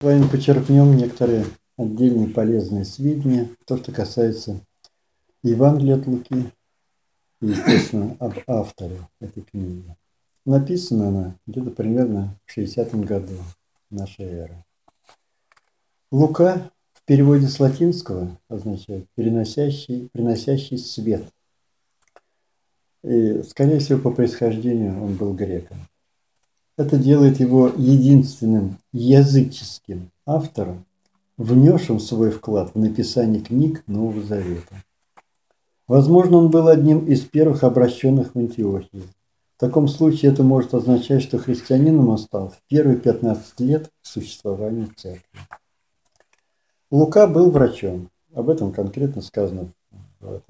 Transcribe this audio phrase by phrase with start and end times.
[0.00, 1.44] С вами почерпнем некоторые
[1.76, 4.64] отдельные полезные сведения, то, что касается
[5.42, 6.52] Евангелия от Луки
[7.40, 9.96] и, естественно, об авторе этой книги.
[10.46, 13.38] Написана она где-то примерно в 60-м году
[13.90, 14.64] нашей эры.
[16.12, 21.28] Лука в переводе с латинского означает переносящий, приносящий свет.
[23.02, 25.87] И, скорее всего, по происхождению он был греком.
[26.78, 30.86] Это делает его единственным языческим автором,
[31.36, 34.84] внесшим свой вклад в написание книг Нового Завета.
[35.88, 39.02] Возможно, он был одним из первых обращенных в Антиохии.
[39.56, 44.88] В таком случае это может означать, что христианином он стал в первые 15 лет существования
[44.96, 45.40] церкви.
[46.92, 48.08] Лука был врачом.
[48.32, 49.66] Об этом конкретно сказано
[50.20, 50.40] в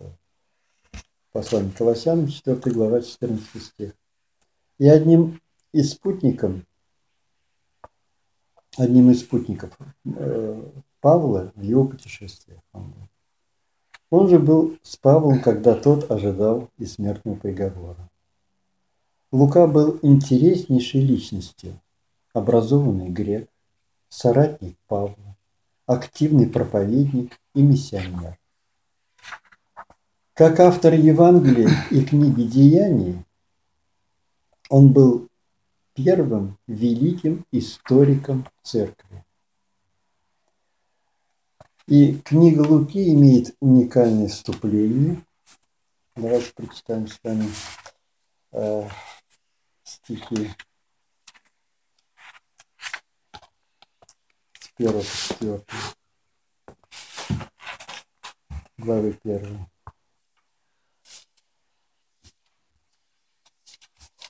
[1.33, 3.95] послании Колоссянам, 4 глава, 14 стих.
[4.77, 5.41] И одним
[5.73, 6.67] и спутником,
[8.77, 12.61] одним из спутников э, Павла в его путешествиях.
[14.11, 18.09] Он же был с Павлом, когда тот ожидал и смертного приговора.
[19.31, 21.79] Лука был интереснейшей личностью,
[22.33, 23.51] образованный грек,
[24.09, 25.37] соратник Павла,
[25.85, 28.39] активный проповедник и миссионер.
[30.33, 33.25] Как автор Евангелия и книги «Деяний»,
[34.71, 35.29] он был
[35.99, 39.25] первым великим историком церкви.
[41.87, 45.25] И книга Луки имеет уникальное вступление.
[46.15, 47.49] Давайте прочитаем с вами
[48.53, 48.89] э,
[49.83, 50.51] стихи
[54.61, 55.63] с 1 по 4,
[58.77, 59.78] главы 1.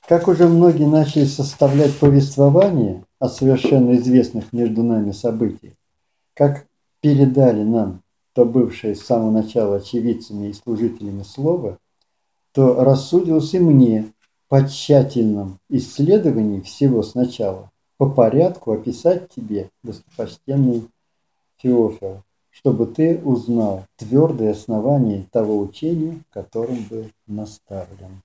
[0.09, 5.73] Как уже многие начали составлять повествование о совершенно известных между нами событиях,
[6.33, 6.65] как
[6.99, 8.01] передали нам
[8.33, 11.77] то бывшие с самого начала очевидцами и служителями слова,
[12.53, 14.11] то рассудилось и мне
[14.47, 20.87] по тщательном исследовании всего сначала, по порядку описать тебе, достопочтенный
[21.57, 28.23] Феофил, чтобы ты узнал твердые основания того учения, которым был наставлен.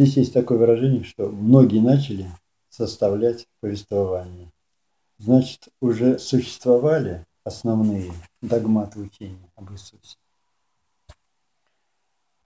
[0.00, 2.26] Здесь есть такое выражение, что многие начали
[2.70, 4.50] составлять повествование.
[5.18, 10.16] Значит, уже существовали основные догматы учения об Иисусе.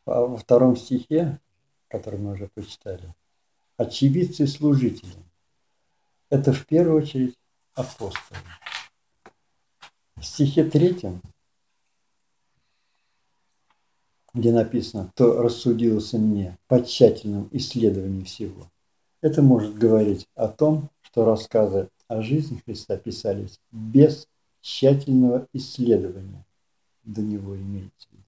[0.05, 1.39] А во втором стихе,
[1.87, 3.15] который мы уже прочитали,
[3.77, 5.15] очевидцы и служители.
[6.31, 7.39] Это в первую очередь
[7.75, 8.41] апостолы.
[10.17, 11.23] В стихе третьем
[14.34, 18.67] где написано «то рассудился мне по тщательному исследованию всего».
[19.22, 24.27] Это может говорить о том, что рассказы о жизни Христа писались без
[24.61, 26.44] тщательного исследования.
[27.05, 28.25] До него имеется в виду.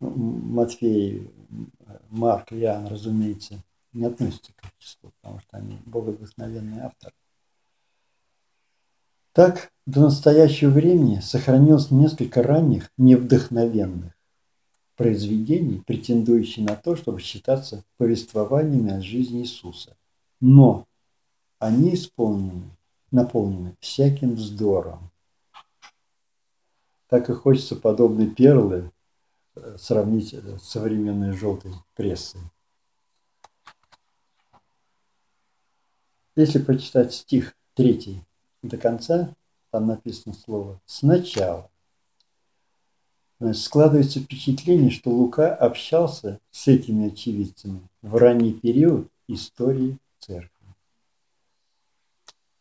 [0.00, 1.30] Ну, Матфей,
[2.10, 3.62] Марк, Иоанн, разумеется,
[3.92, 7.14] не относятся к этому числу, потому что они богодухновенные авторы.
[9.32, 14.14] Так, до настоящего времени сохранилось несколько ранних невдохновенных
[14.96, 19.96] произведений, претендующих на то, чтобы считаться повествованиями о жизни Иисуса.
[20.40, 20.86] Но
[21.58, 22.70] они исполнены,
[23.10, 25.10] наполнены всяким вздором.
[27.08, 28.90] Так и хочется подобные перлы
[29.54, 32.40] э, сравнить с современной желтой прессой.
[36.36, 38.24] Если прочитать стих третий
[38.62, 39.34] до конца,
[39.70, 41.70] там написано слово «сначала».
[43.52, 50.50] Складывается впечатление, что Лука общался с этими очевидцами в ранний период истории церкви.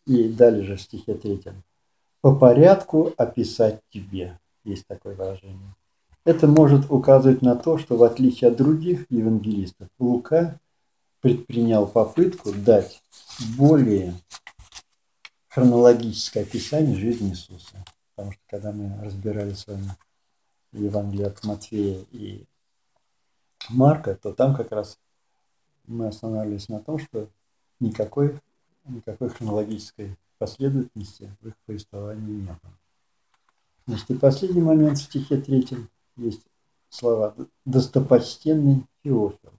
[0.05, 1.63] И далее же в стихе третьем.
[2.21, 4.39] По порядку описать тебе.
[4.63, 5.75] Есть такое выражение.
[6.25, 10.59] Это может указывать на то, что в отличие от других евангелистов, Лука
[11.19, 13.01] предпринял попытку дать
[13.57, 14.13] более
[15.49, 17.83] хронологическое описание жизни Иисуса.
[18.15, 19.91] Потому что когда мы разбирали с вами
[20.73, 22.45] Евангелия от Матфея и
[23.69, 24.99] Марка, то там как раз
[25.85, 27.29] мы останавливались на том, что
[27.79, 28.39] никакой,
[28.85, 32.73] никакой хронологической последовательности в их повествовании не было.
[33.85, 36.41] Значит, и последний момент в стихе третьем есть
[36.89, 37.35] слова
[37.65, 39.51] «достопочтенный Феофил».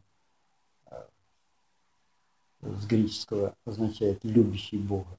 [2.61, 5.19] С греческого означает «любящий Бога».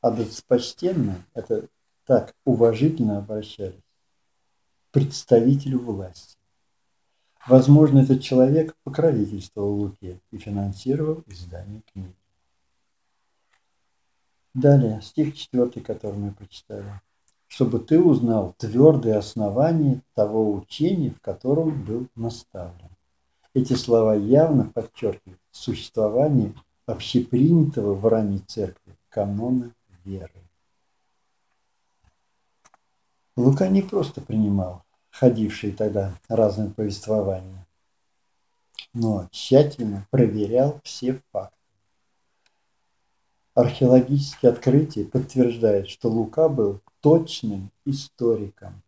[0.00, 1.68] А «достопочтенный»– это
[2.04, 3.83] так уважительно обращались
[4.94, 6.38] представителю власти.
[7.48, 12.14] Возможно, этот человек покровительствовал Луке и финансировал издание книги.
[14.54, 16.86] Далее, стих 4, который мы прочитали.
[17.48, 22.90] «Чтобы ты узнал твердые основания того учения, в котором был наставлен».
[23.52, 26.54] Эти слова явно подчеркивают существование
[26.86, 29.72] общепринятого в ранней церкви канона
[30.04, 30.30] веры.
[33.36, 34.83] Лука не просто принимал
[35.14, 37.66] ходившие тогда разные повествования,
[38.92, 41.56] но тщательно проверял все факты.
[43.54, 48.82] Археологические открытия подтверждают, что Лука был точным историком,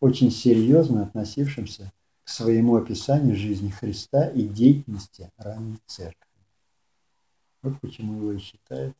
[0.00, 1.92] очень серьезно относившимся
[2.24, 6.26] к своему описанию жизни Христа и деятельности ранней церкви.
[7.60, 8.96] Вот почему его и считают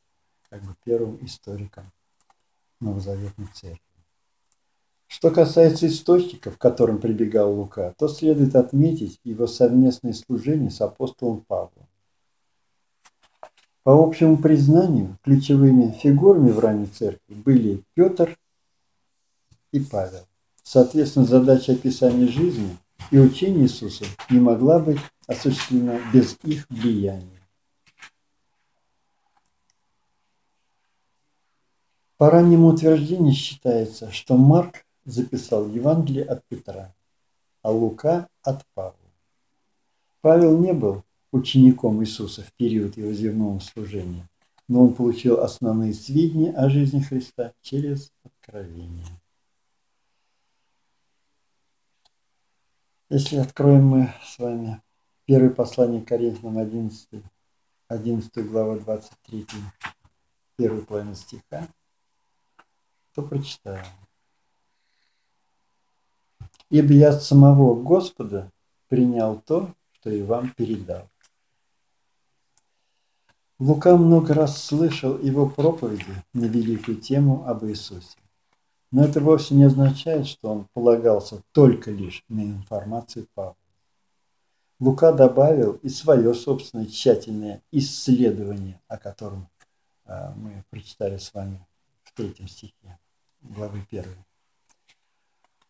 [0.50, 1.90] как бы первым историком
[2.81, 3.86] новозаветной церкви.
[5.06, 11.43] Что касается источников, к которым прибегал Лука, то следует отметить его совместное служение с апостолом
[11.43, 11.87] Павлом.
[13.85, 18.37] По общему признанию, ключевыми фигурами в ранней церкви были Петр
[19.70, 20.26] и Павел.
[20.64, 22.76] Соответственно, задача описания жизни
[23.12, 24.99] и учения Иисуса не могла быть
[25.29, 27.47] осуществлена без их влияния.
[32.17, 36.94] По раннему утверждению считается, что Марк записал Евангелие от Петра,
[37.62, 38.94] а Лука от Павла.
[40.20, 44.29] Павел не был учеником Иисуса в период его земного служения,
[44.69, 49.06] но он получил основные сведения о жизни Христа через откровение.
[53.09, 54.82] Если откроем мы с вами
[55.26, 57.23] первое послание Коринфянам 11,
[57.87, 59.47] 11 глава 23,
[60.56, 61.69] первую половину стиха,
[63.14, 63.87] то прочитаем.
[66.71, 68.51] Ибо я от самого Господа
[68.89, 71.09] принял то, что и вам передал.
[73.59, 76.05] Лука много раз слышал его проповеди
[76.35, 78.19] на великую тему об Иисусе.
[78.93, 83.57] Но это вовсе не означает, что он полагался только лишь на информацию Павла.
[84.79, 89.49] Лука добавил и свое собственное тщательное исследование, о котором
[90.05, 91.67] а, мы прочитали с вами
[92.03, 92.99] в третьем стихе
[93.41, 94.17] главы первой.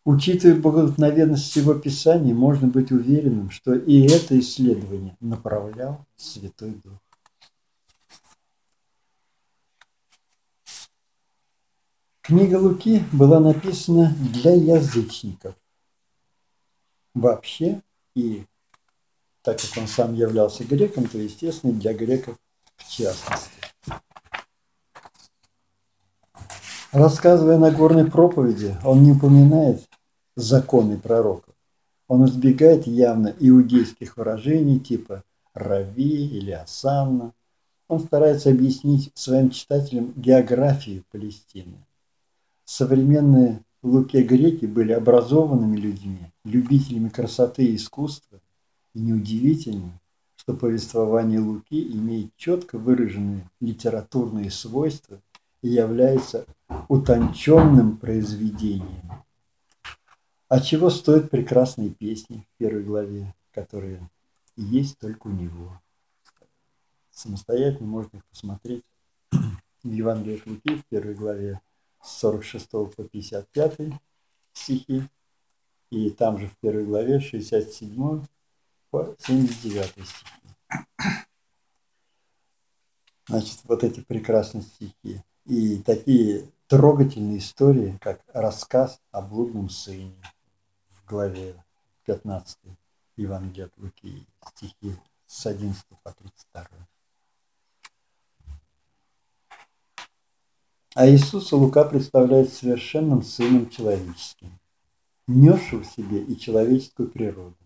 [0.06, 6.92] Учитывая богодухновенность всего Писания, можно быть уверенным, что и это исследование направлял Святой Дух.
[12.22, 15.56] Книга Луки была написана для язычников
[17.12, 17.82] вообще,
[18.14, 18.44] и
[19.42, 22.36] так как он сам являлся греком, то, естественно, для греков
[22.76, 23.50] в частности.
[26.92, 29.84] Рассказывая Нагорной проповеди, он не упоминает
[30.36, 31.54] законы пророков.
[32.08, 35.24] Он избегает явно иудейских выражений типа
[35.54, 37.32] «рави» или «асанна».
[37.88, 41.84] Он старается объяснить своим читателям географию Палестины.
[42.64, 48.40] Современные Луке греки были образованными людьми, любителями красоты и искусства,
[48.94, 50.00] и неудивительно,
[50.36, 55.20] что повествование Луки имеет четко выраженные литературные свойства
[55.62, 56.46] и является
[56.88, 59.25] утонченным произведением.
[60.48, 64.08] А чего стоят прекрасные песни в первой главе, которые
[64.54, 65.80] есть только у него.
[67.10, 68.84] Самостоятельно можно их посмотреть
[69.32, 71.60] в Евангелии от Луки в первой главе
[72.00, 74.00] с 46 по 55
[74.52, 75.08] стихи,
[75.90, 78.24] и там же в первой главе 67
[78.90, 80.80] по 79 стихи.
[83.26, 90.14] Значит, вот эти прекрасные стихи и такие трогательные истории, как рассказ о блудном сыне
[91.06, 91.54] главе
[92.04, 92.58] 15
[93.16, 94.96] Евангелия от Луки, стихи
[95.26, 96.66] с 11 по 32.
[100.94, 104.58] А Иисуса Лука представляет совершенным Сыном Человеческим,
[105.26, 107.56] несшим в себе и человеческую природу.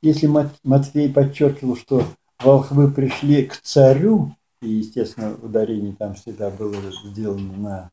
[0.00, 0.28] Если
[0.62, 2.04] Матфей подчеркивал, что
[2.38, 7.90] волхвы пришли к царю, и, естественно, ударение там всегда было сделано на,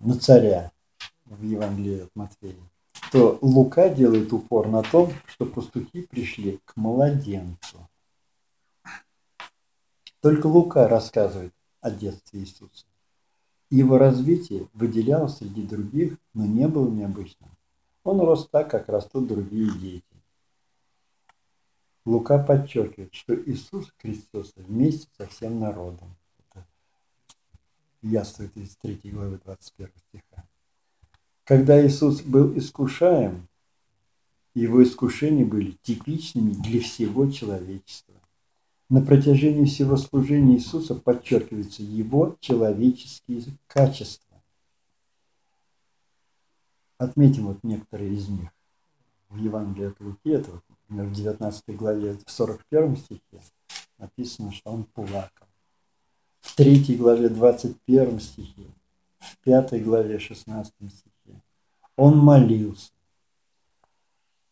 [0.00, 0.70] на царя
[1.24, 2.56] в Евангелии от Матфея,
[3.10, 7.88] то Лука делает упор на том, что пастухи пришли к младенцу.
[10.20, 12.86] Только Лука рассказывает о детстве Иисуса.
[13.70, 17.50] Его развитие выделялось среди других, но не было необычным.
[18.02, 20.04] Он рос так, как растут другие дети.
[22.04, 26.16] Лука подчеркивает, что Иисус крестился вместе со всем народом.
[26.38, 26.66] Это
[28.00, 30.47] яствует из 3 главы 21 стиха.
[31.48, 33.48] Когда Иисус был искушаем,
[34.52, 38.16] Его искушения были типичными для всего человечества.
[38.90, 44.42] На протяжении всего служения Иисуса подчеркиваются его человеческие качества.
[46.98, 48.50] Отметим вот некоторые из них.
[49.30, 53.40] В Евангелии от Луки, это вот, в 19 главе, в 41 стихе
[53.96, 55.46] написано, что он плакал.
[56.40, 58.66] В 3 главе 21 стихе,
[59.18, 61.17] в 5 главе 16 стихе
[61.98, 62.92] он молился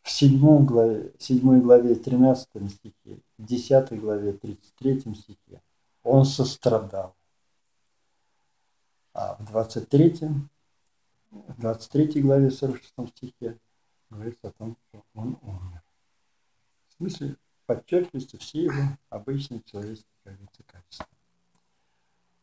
[0.03, 5.62] в 7 главе, 7 главе 13 стихе, в 10 главе 33 стихе
[6.03, 7.15] он сострадал.
[9.15, 10.29] А в 23,
[11.31, 13.57] в 23 главе 46 стихе
[14.11, 15.83] говорится о том, что он умер.
[16.88, 17.37] В смысле
[17.67, 20.09] подчеркиваются все его обычные человеческие
[20.67, 21.07] качества.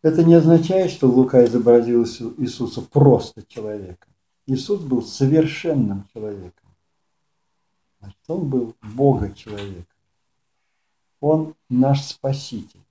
[0.02, 2.06] Это не означает, что Лука изобразил
[2.38, 4.13] Иисуса просто человеком.
[4.46, 6.70] Иисус был совершенным человеком.
[8.00, 9.88] Значит, он был Бога человек.
[11.20, 12.84] Он наш Спаситель.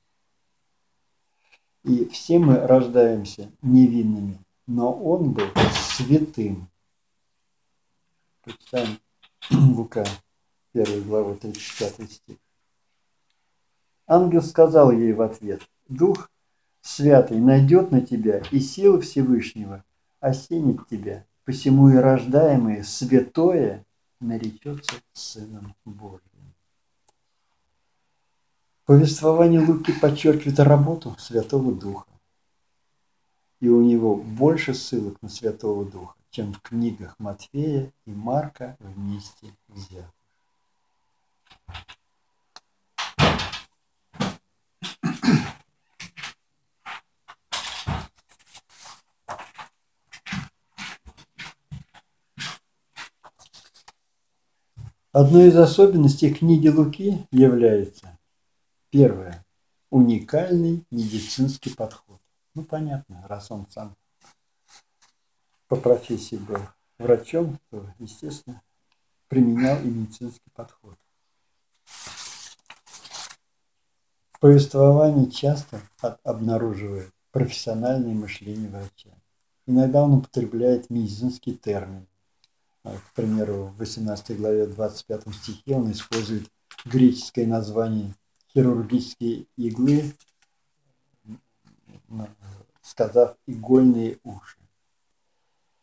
[1.84, 6.68] И все мы рождаемся невинными, но он был святым.
[8.42, 8.98] Почитаем
[9.50, 10.06] Лука,
[10.72, 12.36] 1 главу, 35 стих.
[14.06, 16.30] Ангел сказал ей в ответ, «Дух
[16.82, 19.84] Святый найдет на тебя, и силы Всевышнего
[20.18, 23.84] осенит тебя, посему и рождаемое святое
[24.20, 26.54] наречется Сыном Божьим.
[28.84, 32.08] Повествование Луки подчеркивает работу Святого Духа.
[33.60, 39.52] И у него больше ссылок на Святого Духа, чем в книгах Матфея и Марка вместе
[39.68, 40.10] взятых.
[55.12, 58.18] Одной из особенностей книги Луки является
[58.88, 59.44] первое–
[59.90, 62.18] уникальный медицинский подход.
[62.54, 63.94] Ну, понятно, раз он сам
[65.68, 66.60] по профессии был
[66.98, 68.62] врачом, то, естественно,
[69.28, 70.96] применял и медицинский подход.
[74.40, 75.82] Повествование часто
[76.22, 79.10] обнаруживает профессиональное мышление врача.
[79.66, 82.11] Иногда он употребляет медицинский термин, а,
[82.84, 86.50] к примеру, в 18 главе 25 стихе он использует
[86.84, 88.14] греческое название
[88.52, 90.14] хирургические иглы,
[92.82, 94.58] сказав игольные уши.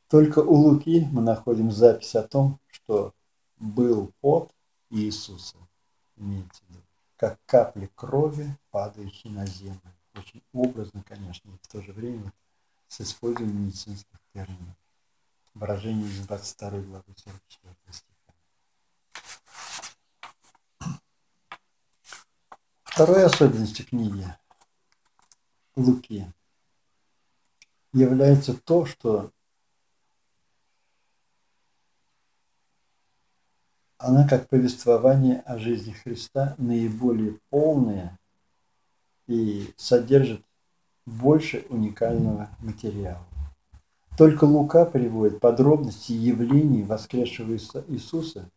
[0.10, 3.14] Только у Луки мы находим запись о том, что
[3.58, 4.52] был пот
[4.90, 5.58] Иисуса,
[6.18, 6.82] имеется в виду,
[7.16, 9.80] как капли крови, падающие на землю.
[10.16, 12.34] Очень образно, конечно, и в то же время
[12.88, 14.76] с использованием медицинских терминов
[15.60, 18.34] выражение из 22 главы 44 стиха.
[22.84, 24.26] Второй особенностью книги
[25.76, 26.32] Луки
[27.94, 29.32] является то, что
[33.98, 38.18] она как повествование о жизни Христа наиболее полная
[39.28, 40.44] и содержит
[41.06, 43.29] больше уникального материала.
[44.20, 48.52] Только Лука приводит подробности явлений воскресшего Иисуса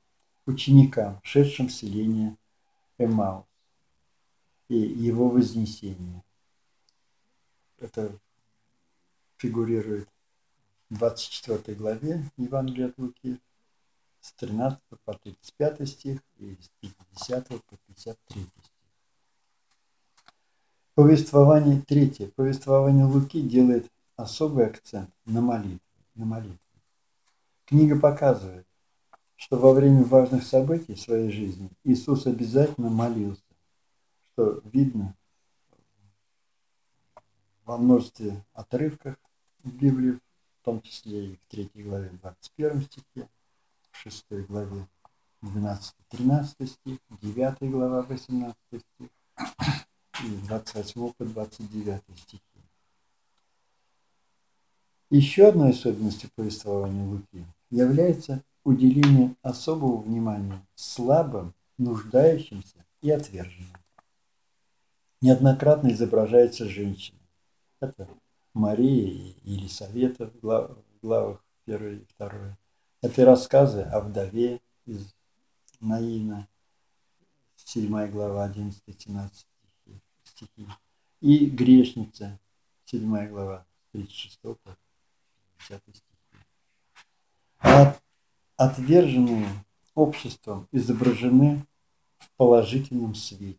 [0.45, 2.37] ученикам, шедшим в селение
[2.99, 3.45] Эмаус,
[4.67, 6.25] и его вознесение.
[7.79, 8.11] Это
[9.37, 10.09] фигурирует
[10.91, 13.39] в 24 главе Евангелия от Луки,
[14.21, 18.73] с 13 по 35 стих и с 50 по 53 стих.
[20.97, 22.33] Повествование третье.
[22.35, 25.81] Повествование Луки делает особый акцент на молитве.
[26.15, 26.59] На молитве.
[27.65, 28.67] Книга показывает,
[29.37, 33.43] что во время важных событий своей жизни Иисус обязательно молился,
[34.33, 35.17] что видно
[37.65, 39.17] во множестве отрывках
[39.65, 40.19] в Библии,
[40.61, 43.29] в том числе и в 3 главе 21 стихе,
[43.91, 44.87] в 6 главе
[45.43, 49.09] 12-13 стих, 9 глава 18 стих
[50.25, 52.52] и 28 по 29 стихи.
[55.13, 63.77] Еще одной особенностью повествования Луки является уделение особого внимания слабым, нуждающимся и отверженным.
[65.21, 67.19] Неоднократно изображается женщина.
[67.81, 68.09] Это
[68.55, 70.41] Мария и Елисавета в
[71.03, 72.57] главах 1 и 2.
[73.03, 75.15] Это рассказы о вдове из
[75.79, 76.49] Наина,
[77.57, 79.31] 7 глава 11-17
[80.25, 80.67] стихи.
[81.21, 82.41] И грешница,
[82.87, 84.57] 7 глава 36 по
[85.69, 86.03] 10 стихи.
[87.61, 87.97] А
[88.57, 89.49] отверженные
[89.95, 91.65] обществом изображены
[92.19, 93.59] в положительном свете.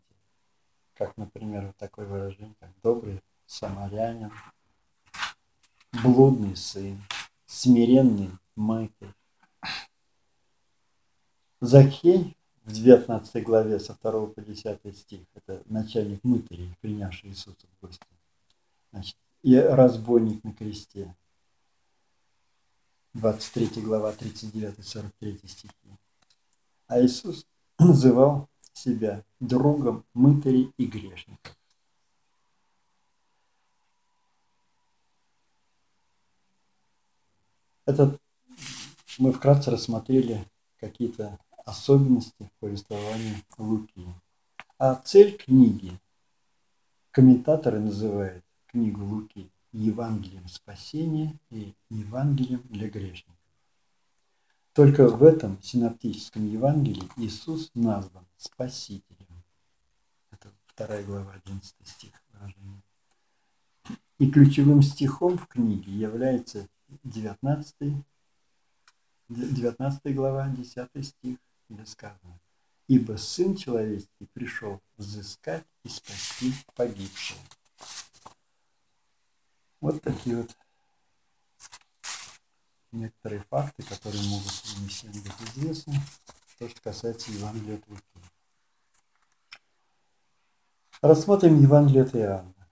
[0.94, 4.32] Как, например, вот такое выражение, как добрый самарянин,
[6.02, 7.02] блудный сын,
[7.46, 9.06] смиренный Майкл.
[11.60, 17.80] Закхей в 19 главе со 2 по 10 стих, это начальник мытарей, принявший Иисуса в
[17.86, 18.04] гости.
[18.90, 21.14] Значит, и разбойник на кресте.
[23.14, 25.72] 23 глава, 39-43 стихи.
[26.88, 27.46] А Иисус
[27.78, 31.56] называл себя другом мытарей и грешников.
[37.86, 38.18] Это
[39.18, 40.44] мы вкратце рассмотрели
[40.80, 44.06] какие-то особенности повествования Луки.
[44.78, 45.92] А цель книги
[47.12, 53.34] комментаторы называют книгу Луки Евангелием спасения и Евангелием для грешников.
[54.72, 59.42] Только в этом синоптическом Евангелии Иисус назван Спасителем.
[60.30, 62.82] Это вторая глава, 11 стих выражения.
[64.18, 66.68] И ключевым стихом в книге является
[67.02, 67.96] 19,
[69.28, 71.38] 19 глава, 10 стих,
[71.68, 72.38] где сказано,
[72.86, 77.40] «Ибо Сын Человеческий пришел взыскать и спасти погибшего».
[79.84, 80.56] Вот такие вот
[82.90, 84.50] некоторые факты, которые могут
[84.80, 85.92] не всем быть известны,
[86.58, 88.02] то, что касается Евангелия от Луки.
[91.02, 92.66] Рассмотрим Евангелие от Иоанна.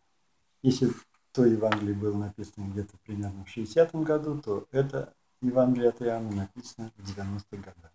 [0.63, 0.91] Если
[1.33, 6.93] то Евангелие было написано где-то примерно в 60-м году, то это Евангелие от Иоанна написано
[6.97, 7.93] в 90-х годах.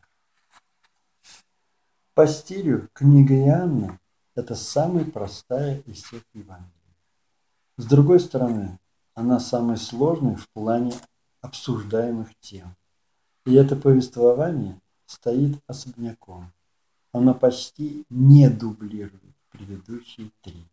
[2.13, 4.00] По стилю книга Иоанна–
[4.36, 6.71] это самая простая из всех Евангелий.
[7.77, 8.77] С другой стороны,
[9.17, 10.93] она самая сложная в плане
[11.41, 12.75] обсуждаемых тем.
[13.47, 16.53] И это повествование стоит особняком.
[17.13, 20.63] Оно почти не дублирует предыдущие три.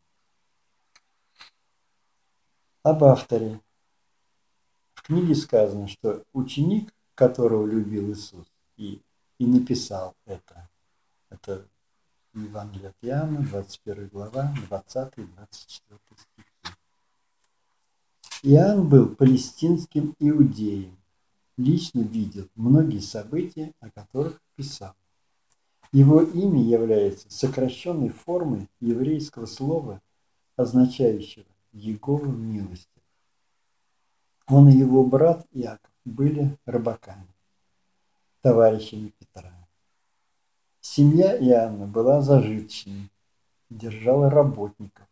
[2.82, 3.62] Об авторе.
[4.92, 9.00] В книге сказано, что ученик, которого любил Иисус, и,
[9.38, 10.68] и написал это.
[11.30, 11.66] Это
[12.34, 15.16] Евангелие от Иоанна, 21 глава, 20-24
[15.58, 16.33] стих.
[18.46, 20.98] Иоанн был палестинским иудеем,
[21.56, 24.92] лично видел многие события, о которых писал.
[25.92, 30.02] Его имя является сокращенной формой еврейского слова,
[30.56, 33.00] означающего «Егова милости».
[34.46, 37.34] Он и его брат Иаков были рыбаками,
[38.42, 39.54] товарищами Петра.
[40.82, 43.10] Семья Иоанна была зажиточной,
[43.70, 45.06] держала работников.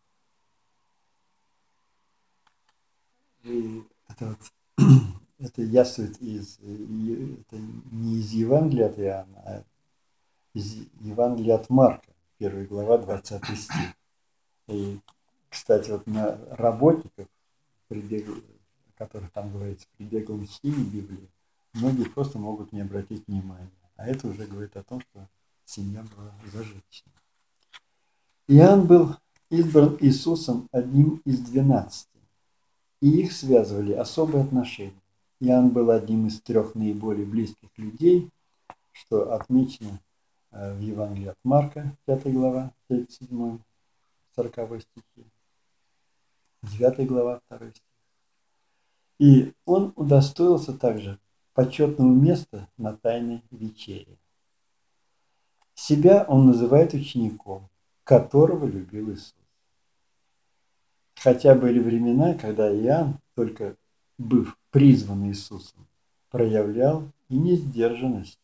[3.45, 4.87] И это, вот,
[5.39, 7.57] это яствует из, это
[7.91, 9.65] не из Евангелия от Иоанна, а
[10.55, 13.95] из Евангелия от Марка, 1 глава, 20 стих.
[14.69, 15.01] И,
[15.49, 17.27] кстати, вот на работников,
[17.89, 18.29] прибег,
[18.97, 21.29] которых там говорится, при беглом чтении Библии,
[21.73, 23.71] многие просто могут не обратить внимания.
[23.97, 25.29] А это уже говорит о том, что
[25.65, 27.13] семья была зажиточной.
[28.47, 29.17] Иоанн был
[29.51, 32.12] избран Иисусом одним из двенадцати
[33.03, 35.03] и их связывали особые отношения.
[35.41, 38.31] Иоанн был одним из трех наиболее близких людей,
[38.93, 40.01] что отмечено
[40.53, 43.59] э, в Евангелии от Марка, 5 глава, 37,
[44.37, 45.27] 40 стихи,
[46.63, 47.83] 9 глава, 2 стих.
[49.19, 51.19] И он удостоился также
[51.55, 54.17] почетного места на Тайной вечере.
[55.75, 57.69] Себя он называет учеником,
[58.05, 59.42] которого любил Иисус.
[61.23, 63.77] Хотя были времена, когда Иоанн, только
[64.19, 65.87] быв призван Иисусом,
[66.31, 68.41] проявлял и несдержанность.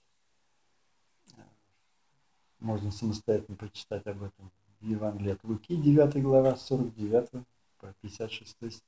[2.60, 7.44] Можно самостоятельно прочитать об этом в Евангелии от Луки, 9 глава, 49
[7.78, 8.80] по 56 стих.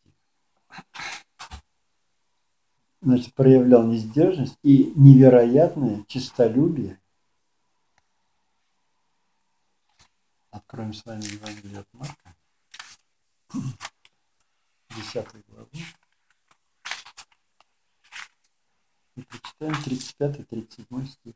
[3.02, 7.00] Значит, проявлял несдержанность и невероятное честолюбие.
[10.52, 12.36] Откроем с вами Евангелие от Марка.
[13.52, 15.68] 10 главу.
[19.16, 21.34] И прочитаем 35-37 стих.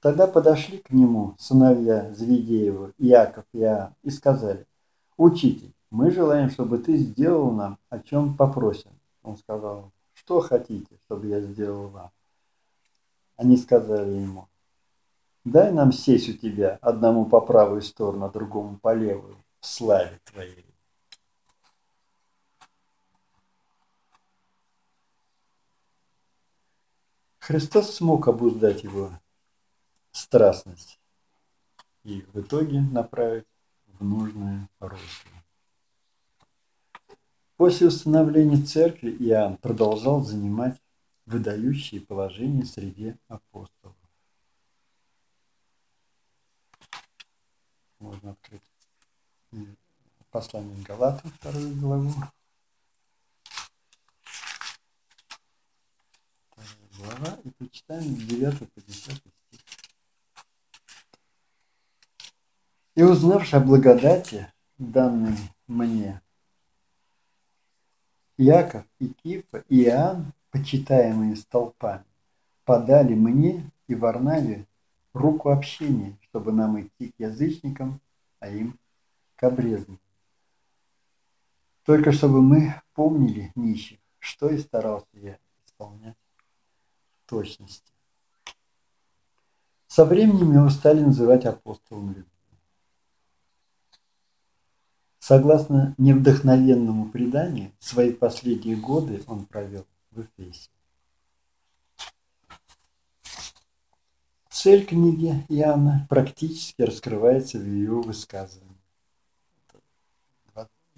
[0.00, 4.66] Тогда подошли к нему сыновья Зведеева, Иаков и Иоанн, и сказали,
[5.18, 8.92] «Учитель, мы желаем, чтобы ты сделал нам, о чем попросим».
[9.22, 12.10] Он сказал, «Что хотите, чтобы я сделал вам?»
[13.36, 14.48] Они сказали ему,
[15.44, 20.66] «Дай нам сесть у тебя, одному по правую сторону, а другому по левую» славе Твоей.
[27.38, 29.10] Христос смог обуздать его
[30.12, 31.00] страстность
[32.04, 33.46] и в итоге направить
[33.86, 35.30] в нужное русло.
[37.56, 40.80] После установления церкви Иоанн продолжал занимать
[41.26, 43.96] выдающие положения среди апостолов.
[47.98, 48.69] Можно открыть
[50.30, 52.12] послание Галатам, вторую главу.
[56.50, 59.24] Вторая глава, и почитаем 9 по 10 стих.
[62.94, 66.20] И узнавши о благодати, данной мне,
[68.36, 72.04] Яков и Кифа и Иоанн, почитаемые столпами,
[72.64, 74.66] подали мне и Варнаве
[75.12, 78.00] руку общения, чтобы нам идти к язычникам,
[78.38, 78.78] а им
[79.36, 79.98] к обрезанным.
[81.84, 86.16] Только чтобы мы помнили нищих, что и старался я исполнять
[87.26, 87.92] точности.
[89.86, 92.24] Со временем его стали называть апостолом любви.
[95.18, 100.70] Согласно невдохновенному преданию, свои последние годы он провел в Эфесе.
[104.48, 108.69] Цель книги Иоанна практически раскрывается в ее высказывании.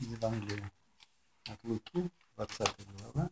[0.03, 0.71] Евангелие
[1.49, 3.31] от Луки, 20 глава.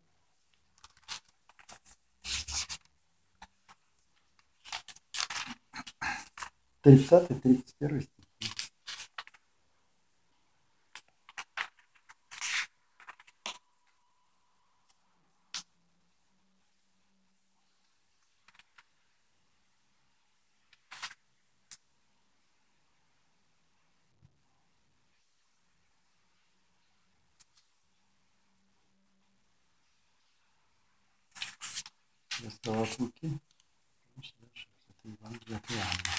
[6.83, 8.20] Тридцатый, тридцать первый стих.
[32.47, 33.39] От Луки.
[34.17, 34.35] Дальше
[34.89, 36.13] это Евангелие от Иоанна.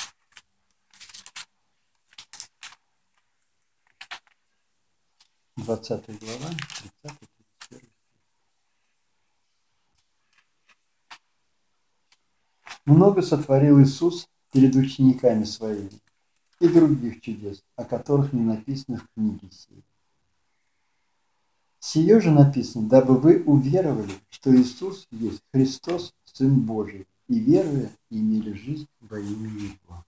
[5.58, 7.92] Двадцатая глава, тридцатый, тридцать первый
[12.86, 16.02] Много сотворил Иисус перед учениками своими
[16.60, 19.84] и других чудес, о которых не написано в книге сей.
[21.84, 28.54] Сие же написано, дабы вы уверовали, что Иисус есть Христос, Сын Божий, и веруя, имели
[28.54, 30.06] жизнь во имя Его.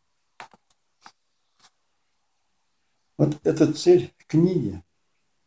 [3.17, 4.83] Вот эта цель книги,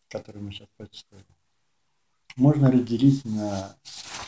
[0.09, 1.25] которую мы сейчас прочитали,
[2.35, 3.77] можно разделить на,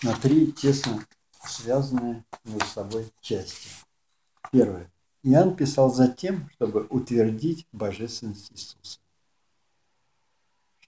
[0.05, 1.05] на три тесно
[1.45, 3.71] связанные между собой части.
[4.53, 4.89] Первое.
[5.25, 9.01] Иоанн писал за тем, чтобы утвердить божественность Иисуса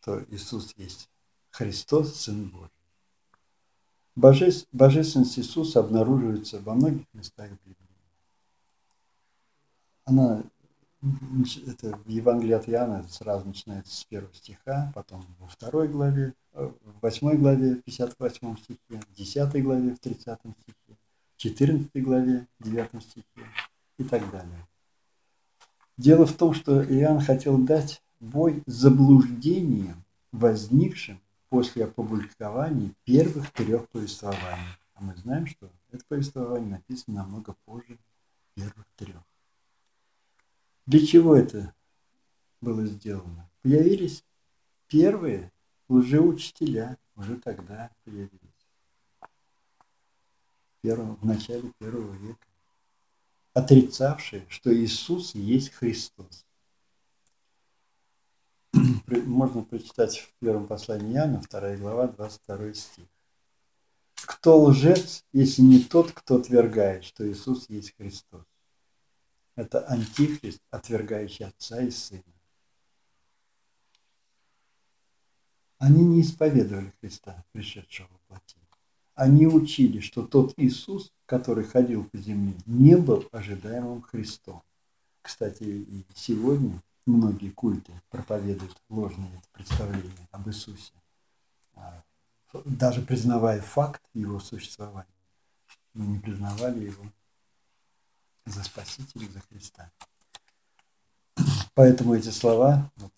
[0.01, 1.09] что Иисус есть
[1.51, 2.71] Христос, Сын Божий.
[4.17, 7.77] Божеств, божественность Иисуса обнаруживается во многих местах Библии.
[10.05, 10.43] Она
[11.67, 16.71] это в Евангелии от Иоанна сразу начинается с первого стиха, потом во второй главе, э,
[16.83, 20.99] в восьмой главе, в 58 стихе, в десятой главе, в 30 стихе,
[21.37, 23.47] в 14 главе, в 9 стихе
[23.99, 24.67] и так далее.
[25.97, 33.89] Дело в том, что Иоанн хотел дать бой с заблуждением, возникшим после опубликования первых трех
[33.89, 34.77] повествований.
[34.95, 37.99] А мы знаем, что это повествование написано намного позже
[38.55, 39.23] первых трех.
[40.87, 41.75] Для чего это
[42.61, 43.51] было сделано?
[43.63, 44.25] Появились
[44.87, 45.51] первые
[45.89, 48.31] лжеучителя, уже тогда появились.
[50.83, 52.47] В начале первого века.
[53.53, 56.47] Отрицавшие, что Иисус есть Христос
[59.19, 63.07] можно прочитать в первом послании Иоанна, 2 глава, 22 стих.
[64.15, 68.45] Кто лжец, если не тот, кто отвергает, что Иисус есть Христос?
[69.57, 72.23] Это антихрист, отвергающий Отца и Сына.
[75.79, 78.57] Они не исповедовали Христа, пришедшего в плоти.
[79.15, 84.63] Они учили, что тот Иисус, который ходил по земле, не был ожидаемым Христом.
[85.21, 90.93] Кстати, и сегодня многие культы проповедуют ложные представления об Иисусе,
[91.75, 92.03] а,
[92.65, 95.07] даже признавая факт его существования,
[95.95, 97.05] но не признавали его
[98.47, 99.93] за Спасителя, за Христа.
[101.75, 103.13] Поэтому эти слова вот,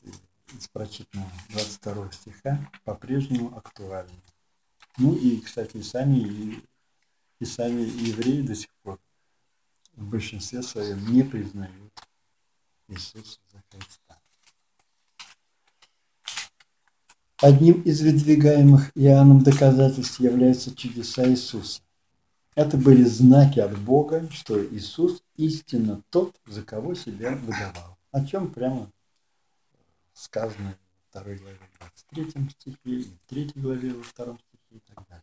[0.52, 4.22] из прочитанного 22 стиха по-прежнему актуальны.
[4.98, 6.64] Ну и, кстати, и сами, и,
[7.40, 9.00] и сами евреи до сих пор
[9.94, 11.92] в большинстве своем не признают
[12.92, 13.38] Иисуса
[13.70, 14.18] Христа.
[17.40, 21.80] Одним из выдвигаемых Иоанном доказательств являются чудеса Иисуса.
[22.54, 27.96] Это были знаки от Бога, что Иисус истинно тот, за кого себя выдавал.
[28.10, 28.90] О чем прямо
[30.12, 30.76] сказано
[31.10, 31.58] в 2 главе
[32.10, 34.36] 23 стихе, и в 3 главе во 2 стихе
[34.70, 35.22] и так далее.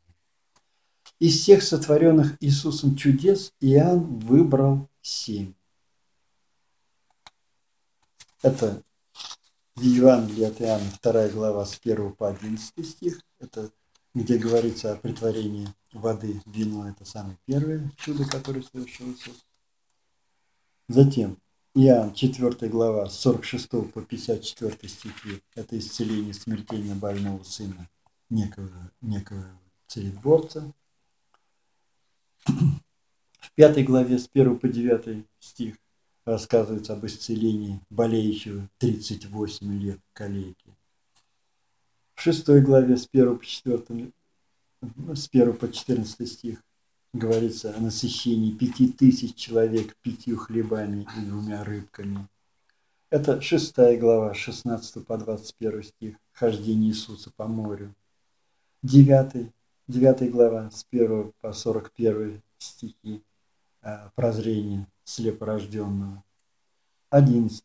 [1.20, 5.54] Из всех сотворенных Иисусом чудес Иоанн выбрал семь.
[8.42, 8.84] Это
[9.76, 13.22] в Евангелии от Иоанна, 2 глава с 1 по 11 стих.
[13.40, 13.72] Это
[14.14, 16.90] где говорится о притворении воды в вино.
[16.90, 19.14] Это самое первое чудо, которое совершил.
[20.88, 21.38] Затем
[21.76, 25.44] Иоанн, 4 глава, с 46 по 54 стихи.
[25.56, 27.90] Это исцеление смертельно больного сына
[28.30, 29.46] некого, некого
[29.88, 30.74] царедворца.
[32.46, 35.76] В пятой главе с 1 по 9 стих
[36.30, 40.76] рассказывается об исцелении болеющего 38 лет калейки.
[42.16, 44.12] В шестой главе с 1 по 4,
[45.16, 46.64] с 1 по 14 стих
[47.14, 52.28] говорится о насыщении пяти тысяч человек пятью хлебами и двумя рыбками.
[53.10, 57.96] Это шестая глава, 16 по 21 стих, хождение Иисуса по морю.
[58.84, 59.52] Девятый
[59.88, 63.24] 9 глава с 1 по 41 стихи
[63.82, 66.24] э, прозрение слепорожденного.
[67.10, 67.64] 11,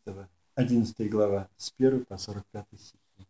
[0.55, 3.27] 11 глава с 1 по 45 стихи.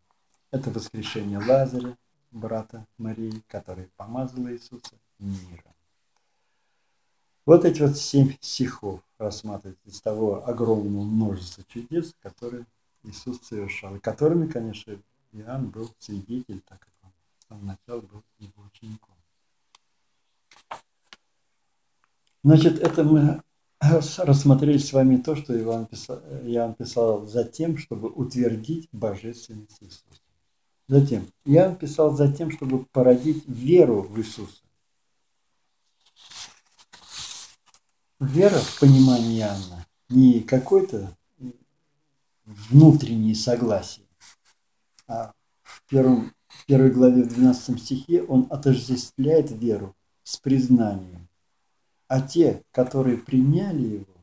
[0.51, 1.97] Это воскрешение Лазаря,
[2.31, 5.73] брата Марии, который помазал Иисуса миром.
[7.45, 12.65] Вот эти вот семь стихов рассматривать из того огромного множества чудес, которые
[13.03, 14.97] Иисус совершал, и которыми, конечно,
[15.33, 16.89] Иоанн был свидетель, так как
[17.39, 19.13] с самого начала был его учеником.
[22.43, 23.41] Значит, это мы
[24.19, 30.21] рассмотрели с вами то, что Иоанн писал, Иоанн писал за тем, чтобы утвердить божественность Иисуса.
[30.87, 34.61] Затем, Иоанн писал за тем, чтобы породить веру в Иисуса.
[38.19, 41.15] Вера в понимании Иоанна не какое-то
[42.45, 44.05] внутреннее согласие,
[45.07, 51.24] а в первом в первой главе, в 12 стихе, он отождествляет веру с признанием.
[52.07, 54.13] А те, которые приняли его,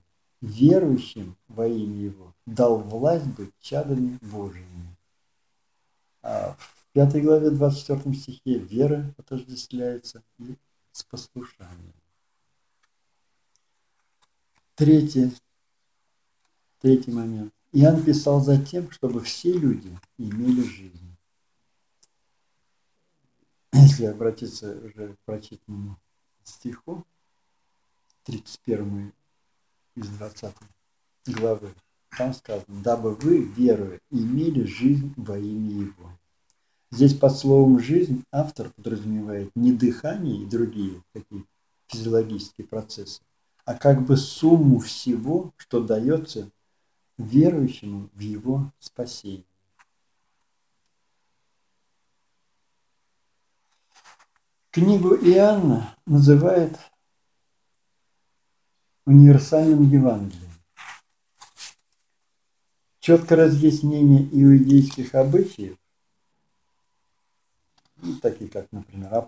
[0.40, 4.96] верующим во имя его, дал власть быть чадами Божьими.
[6.22, 10.56] А в пятой главе, 24 стихе, вера отождествляется и
[10.92, 11.94] с послушанием.
[14.74, 15.32] Третий,
[16.80, 17.52] третий момент.
[17.72, 21.12] Иоанн писал за тем, чтобы все люди имели жизнь
[24.02, 25.98] если обратиться уже к прочитанному
[26.44, 27.04] стиху,
[28.24, 29.12] 31
[29.96, 30.54] из 20
[31.26, 31.74] главы,
[32.16, 36.18] там сказано, дабы вы, веруя, имели жизнь во имя Его.
[36.90, 41.44] Здесь под словом «жизнь» автор подразумевает не дыхание и другие такие
[41.88, 43.22] физиологические процессы,
[43.64, 46.50] а как бы сумму всего, что дается
[47.16, 49.44] верующему в его спасение.
[54.70, 56.78] Книгу Иоанна называют
[59.04, 60.50] универсальным Евангелием.
[63.00, 65.76] Четкое разъяснение иудейских обычаев,
[67.96, 69.22] ну, такие как, например, о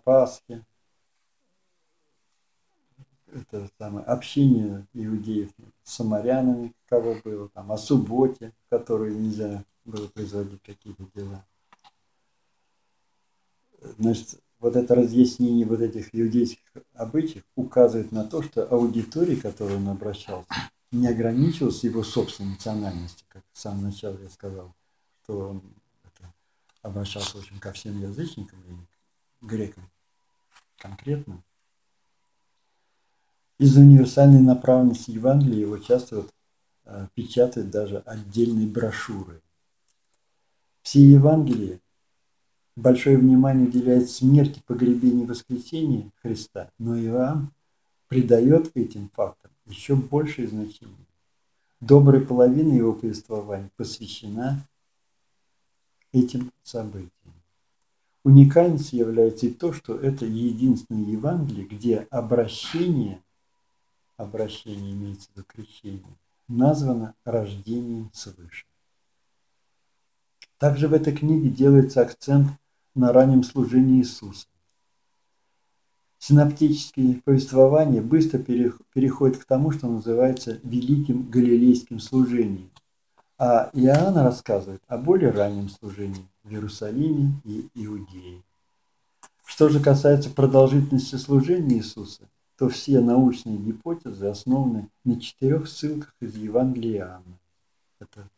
[3.35, 5.51] это самое общение иудеев
[5.83, 11.45] с самарянами, кого было, там, о субботе, в которой нельзя было производить какие-то дела.
[13.99, 19.77] Значит, вот это разъяснение вот этих иудейских обычаев указывает на то, что аудитория, к которой
[19.77, 20.49] он обращался,
[20.91, 24.75] не ограничивалась его собственной национальностью, как в самом начале я сказал,
[25.23, 25.63] что он
[26.03, 26.33] это,
[26.81, 29.91] обращался, в общем, ко всем язычникам и грекам
[30.79, 31.43] конкретно.
[33.59, 36.31] Из-за универсальной направленности Евангелия его часто вот,
[36.87, 39.43] э, печатают даже отдельные брошюры.
[40.81, 41.81] Все Евангелия
[42.77, 47.53] Большое внимание уделяет смерти, погребению и воскресению Христа, но Иоанн
[48.09, 51.07] придает этим фактам еще большее значение.
[51.81, 54.67] Добрая половина его повествования посвящена
[56.13, 57.11] этим событиям.
[58.25, 63.23] Уникальностью является и то, что это единственное Евангелие, где обращение,
[64.17, 68.65] обращение имеется в виду крещение, названо рождением свыше.
[70.59, 72.49] Также в этой книге делается акцент
[72.95, 74.47] на раннем служении Иисуса.
[76.19, 82.71] Синоптические повествования быстро переходят к тому, что называется великим галилейским служением.
[83.37, 88.43] А Иоанн рассказывает о более раннем служении в Иерусалиме и Иудее.
[89.45, 92.23] Что же касается продолжительности служения Иисуса,
[92.57, 97.39] то все научные гипотезы основаны на четырех ссылках из Евангелия Иоанна.
[97.99, 98.31] Это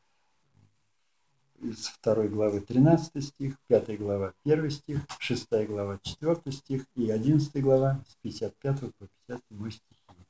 [1.71, 7.63] из 2 главы 13 стих, 5 глава 1 стих, 6 глава 4 стих и 11
[7.63, 10.27] глава с 55 по 57 стихи,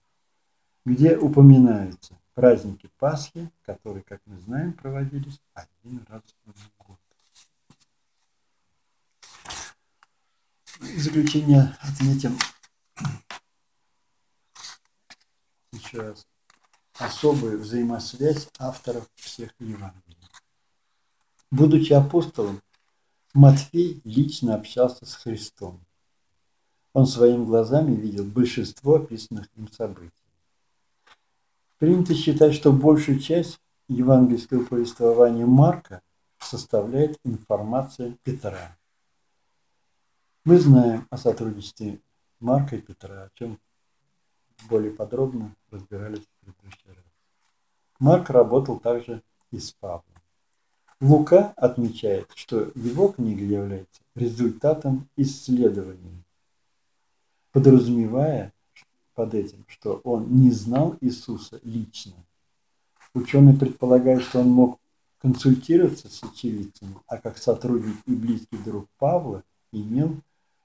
[0.85, 6.99] где упоминаются праздники Пасхи, которые, как мы знаем, проводились один раз в год.
[10.79, 12.37] В заключение отметим
[15.72, 16.27] еще раз
[16.99, 20.26] особую взаимосвязь авторов всех Евангелий.
[21.50, 22.61] Будучи апостолом,
[23.32, 25.80] Матфей лично общался с Христом.
[26.92, 30.11] Он своими глазами видел большинство описанных им событий.
[31.78, 36.02] Принято считать, что большую часть евангельского повествования Марка
[36.38, 38.76] составляет информация Петра.
[40.44, 42.00] Мы знаем о сотрудничестве
[42.40, 43.61] Марка и Петра, о чем
[44.68, 47.04] более подробно разбирались в предыдущий раз.
[48.00, 50.15] Марк работал также и с Павлом.
[51.00, 56.22] Лука отмечает, что его книга является результатом исследований,
[57.52, 58.52] подразумевая
[59.14, 62.14] под этим, что он не знал Иисуса лично.
[63.12, 64.80] Ученый предполагает, что он мог
[65.18, 70.20] консультироваться с очевидцами, а как сотрудник и близкий друг Павла имел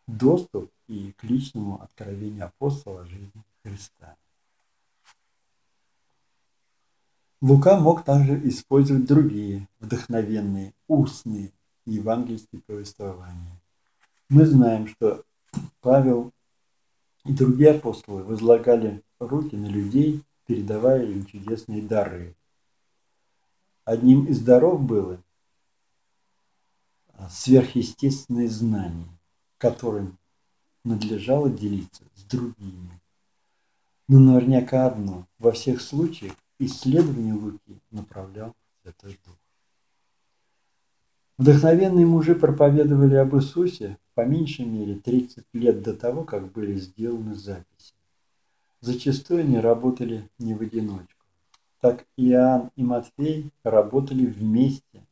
[0.08, 4.16] доступ и к личному откровению апостола жизни Христа.
[7.42, 11.52] Лука мог также использовать другие вдохновенные устные
[11.86, 13.60] евангельские повествования.
[14.30, 15.24] Мы знаем, что
[15.82, 16.32] Павел
[17.26, 22.36] и другие апостолы возлагали руки на людей, передавая им чудесные дары.
[23.86, 25.20] Одним из даров было
[27.28, 29.10] сверхъестественные знания,
[29.58, 30.20] которым
[30.84, 33.02] надлежало делиться с другими.
[34.08, 36.34] Но наверняка одно– во всех случаях
[36.66, 39.36] исследование Луки направлял Святой Дух.
[41.38, 47.34] Вдохновенные мужи проповедовали об Иисусе по меньшей мере 30 лет до того, как были сделаны
[47.34, 47.96] записи.
[48.80, 51.26] Зачастую они работали не в одиночку.
[51.80, 55.04] Так Иоанн и Матфей работали вместе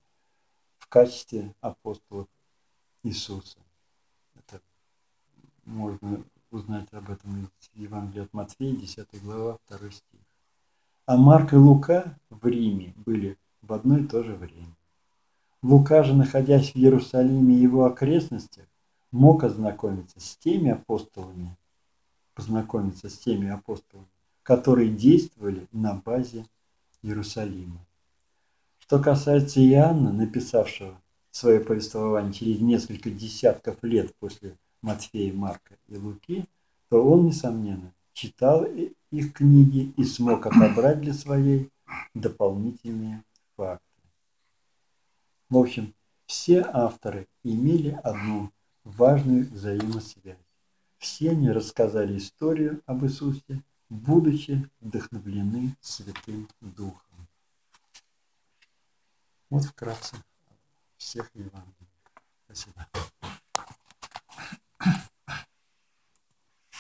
[0.78, 2.28] в качестве апостолов
[3.02, 3.58] Иисуса.
[4.36, 4.62] Это
[5.66, 10.29] можно узнать об этом из Евангелия от Матфея, 10 глава, 2 стих.
[11.10, 14.78] А Марк и Лука в Риме были в одно и то же время.
[15.63, 18.67] Лука же, находясь в Иерусалиме и его окрестностях,
[19.10, 21.58] мог ознакомиться с теми апостолами,
[22.36, 24.06] познакомиться с теми апостолами,
[24.43, 26.45] которые действовали на базе
[27.02, 27.84] Иерусалима.
[28.78, 30.93] Что касается Иоанна, написавшего
[31.32, 36.45] свое повествование через несколько десятков лет после Матфея, Марка и Луки,
[36.89, 38.65] то он, несомненно, читал
[39.12, 41.69] их книги и смог отобрать для своей
[42.13, 43.23] дополнительные
[43.55, 43.86] факты.
[45.47, 45.93] В общем,
[46.25, 48.51] все авторы имели одну
[48.84, 50.38] важную взаимосвязь.
[50.97, 57.27] Все они рассказали историю об Иисусе, будучи вдохновлены Святым Духом.
[59.49, 60.17] Вот вкратце
[60.97, 61.88] всех Евангелий.
[62.45, 62.86] Спасибо.